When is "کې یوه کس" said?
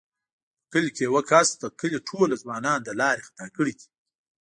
0.95-1.47